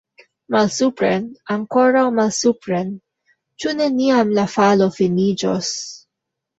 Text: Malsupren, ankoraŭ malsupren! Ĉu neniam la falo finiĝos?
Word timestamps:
Malsupren, 0.53 1.27
ankoraŭ 1.57 2.03
malsupren! 2.21 2.91
Ĉu 3.61 3.77
neniam 3.85 4.35
la 4.41 4.51
falo 4.59 4.93
finiĝos? 5.01 5.75